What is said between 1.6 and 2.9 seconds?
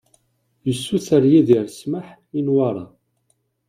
ssmaḥ i Newwara.